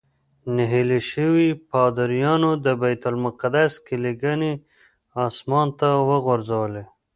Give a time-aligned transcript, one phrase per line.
[0.57, 4.53] نهیلي شویو پادریانو د بیت المقدس کیلي ګانې
[5.25, 6.83] اسمان ته وغورځولې.